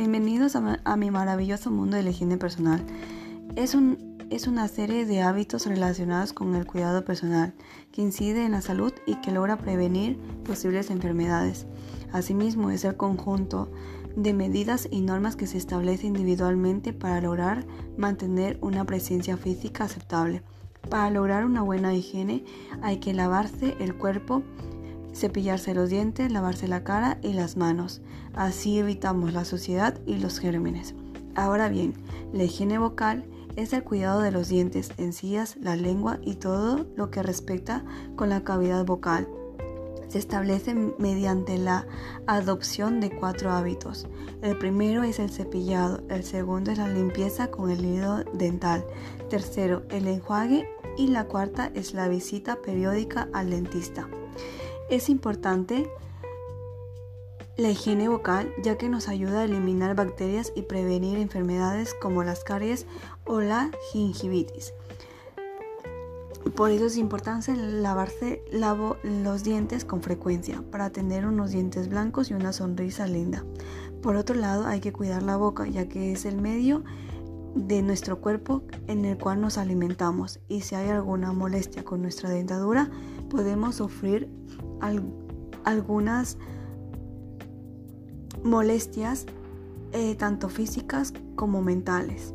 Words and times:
bienvenidos 0.00 0.56
a, 0.56 0.96
mi 0.96 1.10
maravilloso 1.10 1.70
mundo 1.70 1.98
de 1.98 2.02
la 2.02 2.08
higiene 2.08 2.38
personal. 2.38 2.82
Es, 3.54 3.74
un, 3.74 4.16
es 4.30 4.46
una 4.46 4.66
serie 4.66 5.04
de 5.04 5.20
hábitos 5.20 5.66
relacionados 5.66 6.32
con 6.32 6.54
el 6.54 6.64
cuidado 6.64 7.04
personal 7.04 7.52
que 7.92 8.00
incide 8.00 8.46
en 8.46 8.52
la 8.52 8.62
salud 8.62 8.94
y 9.04 9.16
que 9.16 9.30
logra 9.30 9.58
prevenir 9.58 10.16
posibles 10.42 10.88
enfermedades. 10.88 11.66
Asimismo, 12.14 12.70
es 12.70 12.86
el 12.86 12.96
conjunto 12.96 13.70
de 14.16 14.32
medidas 14.32 14.88
y 14.90 15.02
normas 15.02 15.36
que 15.36 15.46
se 15.46 15.58
establece 15.58 16.06
individualmente 16.06 16.94
para 16.94 17.20
lograr 17.20 17.66
mantener 17.98 18.56
una 18.62 18.86
presencia 18.86 19.36
física 19.36 19.84
aceptable. 19.84 20.42
Para 20.88 21.10
lograr 21.10 21.44
una 21.44 21.60
buena 21.60 21.92
higiene 21.92 22.46
hay 22.80 23.00
que 23.00 23.12
lavarse 23.12 23.76
el 23.80 23.94
cuerpo 23.94 24.42
cepillarse 25.14 25.74
los 25.74 25.90
dientes, 25.90 26.30
lavarse 26.30 26.68
la 26.68 26.84
cara 26.84 27.18
y 27.22 27.32
las 27.32 27.56
manos. 27.56 28.00
Así 28.34 28.78
evitamos 28.78 29.32
la 29.32 29.44
suciedad 29.44 29.98
y 30.06 30.16
los 30.18 30.38
gérmenes. 30.38 30.94
Ahora 31.34 31.68
bien, 31.68 31.94
la 32.32 32.44
higiene 32.44 32.78
vocal 32.78 33.24
es 33.56 33.72
el 33.72 33.82
cuidado 33.82 34.20
de 34.20 34.30
los 34.30 34.48
dientes, 34.48 34.92
encías, 34.96 35.56
la 35.56 35.76
lengua 35.76 36.18
y 36.22 36.36
todo 36.36 36.86
lo 36.96 37.10
que 37.10 37.22
respecta 37.22 37.84
con 38.16 38.28
la 38.28 38.44
cavidad 38.44 38.84
vocal. 38.84 39.28
Se 40.08 40.18
establece 40.18 40.74
mediante 40.74 41.56
la 41.56 41.86
adopción 42.26 43.00
de 43.00 43.10
cuatro 43.10 43.52
hábitos. 43.52 44.08
El 44.42 44.58
primero 44.58 45.04
es 45.04 45.20
el 45.20 45.30
cepillado, 45.30 46.02
el 46.08 46.24
segundo 46.24 46.72
es 46.72 46.78
la 46.78 46.88
limpieza 46.88 47.48
con 47.50 47.70
el 47.70 47.84
hilo 47.84 48.24
dental, 48.32 48.84
tercero 49.28 49.82
el 49.90 50.08
enjuague 50.08 50.68
y 50.96 51.08
la 51.08 51.24
cuarta 51.24 51.70
es 51.74 51.94
la 51.94 52.08
visita 52.08 52.56
periódica 52.56 53.28
al 53.32 53.50
dentista. 53.50 54.08
Es 54.90 55.08
importante 55.08 55.88
la 57.56 57.70
higiene 57.70 58.08
vocal 58.08 58.52
ya 58.60 58.76
que 58.76 58.88
nos 58.88 59.06
ayuda 59.06 59.40
a 59.40 59.44
eliminar 59.44 59.94
bacterias 59.94 60.52
y 60.56 60.62
prevenir 60.62 61.16
enfermedades 61.18 61.94
como 61.94 62.24
las 62.24 62.42
caries 62.42 62.86
o 63.24 63.40
la 63.40 63.70
gingivitis. 63.92 64.74
Por 66.56 66.72
eso 66.72 66.86
es 66.86 66.96
importante 66.96 67.54
lavarse 67.54 68.42
los 68.50 69.44
dientes 69.44 69.84
con 69.84 70.02
frecuencia 70.02 70.64
para 70.72 70.90
tener 70.90 71.24
unos 71.24 71.52
dientes 71.52 71.88
blancos 71.88 72.32
y 72.32 72.34
una 72.34 72.52
sonrisa 72.52 73.06
linda. 73.06 73.44
Por 74.02 74.16
otro 74.16 74.34
lado, 74.34 74.66
hay 74.66 74.80
que 74.80 74.92
cuidar 74.92 75.22
la 75.22 75.36
boca 75.36 75.68
ya 75.68 75.88
que 75.88 76.10
es 76.10 76.24
el 76.24 76.36
medio 76.36 76.82
de 77.54 77.82
nuestro 77.82 78.20
cuerpo 78.20 78.62
en 78.88 79.04
el 79.04 79.18
cual 79.18 79.40
nos 79.40 79.56
alimentamos 79.56 80.40
y 80.48 80.62
si 80.62 80.74
hay 80.74 80.88
alguna 80.88 81.32
molestia 81.32 81.84
con 81.84 82.02
nuestra 82.02 82.30
dentadura 82.30 82.90
podemos 83.30 83.76
sufrir 83.76 84.28
algunas 85.64 86.36
molestias 88.44 89.24
eh, 89.92 90.14
tanto 90.16 90.50
físicas 90.50 91.14
como 91.36 91.62
mentales. 91.62 92.34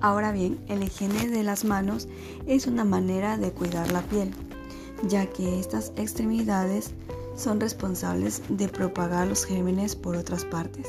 Ahora 0.00 0.30
bien, 0.30 0.60
el 0.68 0.84
higiene 0.84 1.28
de 1.28 1.42
las 1.42 1.64
manos 1.64 2.06
es 2.46 2.66
una 2.66 2.84
manera 2.84 3.38
de 3.38 3.50
cuidar 3.50 3.90
la 3.90 4.02
piel, 4.02 4.30
ya 5.08 5.26
que 5.26 5.58
estas 5.58 5.92
extremidades 5.96 6.92
son 7.34 7.60
responsables 7.60 8.42
de 8.48 8.68
propagar 8.68 9.26
los 9.26 9.44
gérmenes 9.44 9.96
por 9.96 10.16
otras 10.16 10.44
partes. 10.44 10.86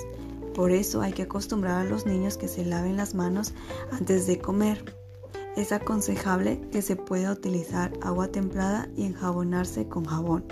Por 0.54 0.72
eso 0.72 1.02
hay 1.02 1.14
que 1.14 1.24
acostumbrar 1.24 1.86
a 1.86 1.90
los 1.90 2.06
niños 2.06 2.38
que 2.38 2.48
se 2.48 2.66
laven 2.66 2.98
las 2.98 3.16
manos 3.16 3.54
antes 3.92 4.28
de 4.28 4.40
comer. 4.40 4.96
Es 5.58 5.72
aconsejable 5.72 6.62
que 6.72 6.84
se 6.84 6.96
pueda 6.96 7.32
utilizar 7.32 7.92
agua 8.04 8.28
templada 8.28 8.90
y 8.96 9.06
enjabonarse 9.06 9.88
con 9.88 10.06
jabón. 10.06 10.46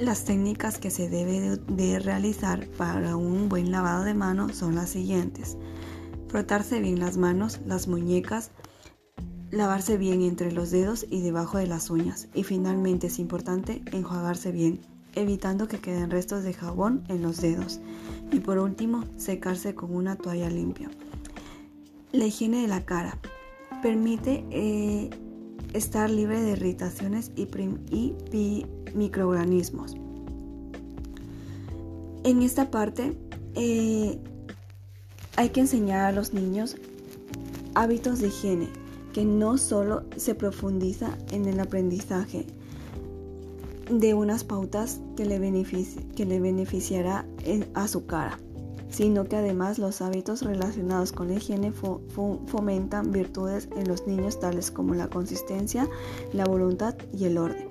Las 0.00 0.24
técnicas 0.24 0.78
que 0.78 0.90
se 0.90 1.08
debe 1.08 1.58
de 1.68 2.00
realizar 2.00 2.66
para 2.76 3.14
un 3.14 3.48
buen 3.48 3.70
lavado 3.70 4.02
de 4.02 4.12
manos 4.12 4.56
son 4.56 4.74
las 4.74 4.90
siguientes. 4.90 5.56
Frotarse 6.26 6.80
bien 6.80 6.98
las 6.98 7.16
manos, 7.18 7.60
las 7.66 7.86
muñecas, 7.86 8.50
lavarse 9.52 9.96
bien 9.96 10.22
entre 10.22 10.50
los 10.50 10.72
dedos 10.72 11.06
y 11.08 11.20
debajo 11.20 11.58
de 11.58 11.68
las 11.68 11.88
uñas. 11.88 12.26
Y 12.34 12.42
finalmente 12.42 13.06
es 13.06 13.20
importante 13.20 13.80
enjuagarse 13.92 14.50
bien, 14.50 14.80
evitando 15.14 15.68
que 15.68 15.78
queden 15.78 16.10
restos 16.10 16.42
de 16.42 16.52
jabón 16.52 17.04
en 17.06 17.22
los 17.22 17.40
dedos. 17.40 17.78
Y 18.32 18.40
por 18.40 18.58
último, 18.58 19.04
secarse 19.18 19.76
con 19.76 19.94
una 19.94 20.16
toalla 20.16 20.50
limpia. 20.50 20.90
La 22.10 22.26
higiene 22.26 22.62
de 22.62 22.68
la 22.68 22.84
cara 22.84 23.20
permite 23.84 24.46
eh, 24.50 25.10
estar 25.74 26.08
libre 26.08 26.40
de 26.40 26.52
irritaciones 26.52 27.30
y, 27.36 28.66
microorganismos. 28.94 29.94
En 32.24 32.40
esta 32.40 32.70
parte 32.70 33.12
eh, 33.54 34.18
hay 35.36 35.48
que 35.50 35.60
enseñar 35.60 36.06
a 36.06 36.12
los 36.12 36.32
niños 36.32 36.76
hábitos 37.74 38.20
de 38.20 38.28
higiene, 38.28 38.68
que 39.12 39.26
no 39.26 39.58
solo 39.58 40.04
se 40.16 40.34
profundiza 40.34 41.18
en 41.30 41.44
el 41.44 41.60
aprendizaje 41.60 42.46
de 43.90 44.14
unas 44.14 44.44
pautas 44.44 45.02
que 45.14 45.26
le, 45.26 45.38
que 46.16 46.24
le 46.24 46.40
beneficiará 46.40 47.26
a 47.74 47.86
su 47.86 48.06
cara, 48.06 48.38
sino 48.90 49.24
que 49.24 49.36
además 49.36 49.78
los 49.78 50.00
hábitos 50.00 50.42
relacionados 50.42 51.12
con 51.12 51.28
la 51.28 51.34
higiene 51.34 51.72
fomentan 51.72 53.12
virtudes 53.12 53.68
en 53.76 53.88
los 53.88 54.06
niños 54.06 54.38
tales 54.38 54.70
como 54.70 54.94
la 54.94 55.08
consistencia, 55.08 55.88
la 56.32 56.44
voluntad 56.44 56.94
y 57.12 57.24
el 57.24 57.38
orden. 57.38 57.68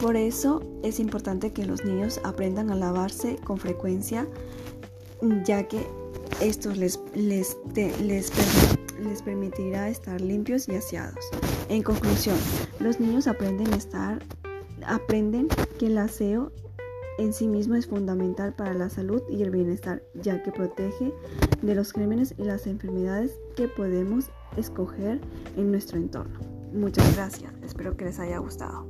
Por 0.00 0.16
eso 0.16 0.62
es 0.84 1.00
importante 1.00 1.52
que 1.52 1.66
los 1.66 1.84
niños 1.84 2.20
aprendan 2.22 2.70
a 2.70 2.76
lavarse 2.76 3.36
con 3.42 3.58
frecuencia, 3.58 4.28
ya 5.44 5.66
que 5.66 5.84
esto 6.40 6.72
les, 6.72 7.00
les, 7.14 7.56
les, 7.74 8.30
les 9.00 9.22
permitirá 9.22 9.88
estar 9.88 10.20
limpios 10.20 10.68
y 10.68 10.76
aseados. 10.76 11.24
En 11.68 11.82
conclusión, 11.82 12.36
los 12.78 13.00
niños 13.00 13.26
aprenden, 13.26 13.72
estar, 13.74 14.22
aprenden 14.86 15.48
que 15.80 15.86
el 15.86 15.98
aseo 15.98 16.52
en 17.18 17.32
sí 17.32 17.48
mismo 17.48 17.74
es 17.74 17.86
fundamental 17.86 18.54
para 18.54 18.74
la 18.74 18.88
salud 18.88 19.22
y 19.28 19.42
el 19.42 19.50
bienestar, 19.50 20.02
ya 20.14 20.42
que 20.42 20.52
protege 20.52 21.12
de 21.62 21.74
los 21.74 21.92
crímenes 21.92 22.34
y 22.38 22.44
las 22.44 22.66
enfermedades 22.66 23.38
que 23.56 23.68
podemos 23.68 24.30
escoger 24.56 25.20
en 25.56 25.70
nuestro 25.70 25.98
entorno. 25.98 26.38
Muchas 26.72 27.14
gracias, 27.16 27.52
espero 27.62 27.96
que 27.96 28.06
les 28.06 28.18
haya 28.18 28.38
gustado. 28.38 28.86